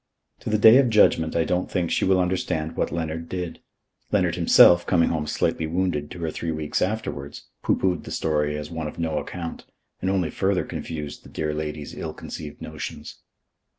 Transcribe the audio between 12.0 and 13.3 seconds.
conceived notions.